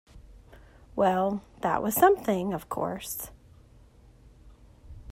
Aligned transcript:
Well, 0.95 1.43
that 1.59 1.83
was 1.83 1.93
something, 1.93 2.53
of 2.55 2.69
course. 2.69 3.29